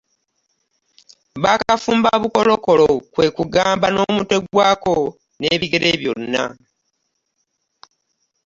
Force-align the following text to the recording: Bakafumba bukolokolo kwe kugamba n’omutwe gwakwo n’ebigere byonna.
Bakafumba 1.43 2.11
bukolokolo 2.21 2.87
kwe 3.13 3.27
kugamba 3.35 3.87
n’omutwe 3.91 4.35
gwakwo 4.49 4.95
n’ebigere 5.39 5.89
byonna. 6.01 6.43